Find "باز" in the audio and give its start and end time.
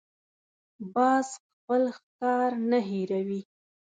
0.93-1.27